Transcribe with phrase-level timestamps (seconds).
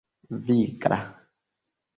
[0.45, 0.97] vigla